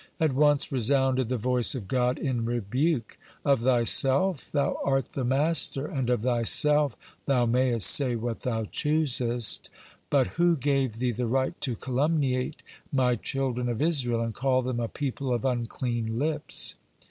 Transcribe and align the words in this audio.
At 0.19 0.33
once 0.33 0.71
resounded 0.71 1.29
the 1.29 1.37
voice 1.37 1.75
of 1.75 1.87
God 1.87 2.17
in 2.17 2.43
rebuke: 2.43 3.19
"Of 3.45 3.59
thyself 3.61 4.51
thou 4.51 4.79
art 4.83 5.09
the 5.09 5.23
master, 5.23 5.85
and 5.85 6.09
of 6.09 6.23
thyself 6.23 6.97
thou 7.27 7.45
mayest 7.45 7.85
say 7.85 8.15
what 8.15 8.39
thou 8.39 8.65
choosest, 8.65 9.69
but 10.09 10.25
who 10.25 10.57
gave 10.57 10.93
thee 10.93 11.11
the 11.11 11.27
right 11.27 11.53
to 11.61 11.75
calumniate 11.75 12.63
My 12.91 13.15
children 13.15 13.69
of 13.69 13.79
Israel 13.79 14.21
and 14.21 14.33
call 14.33 14.63
them 14.63 14.79
'a 14.79 14.87
people 14.87 15.31
of 15.31 15.45
unclean 15.45 16.17
lips'?" 16.17 16.73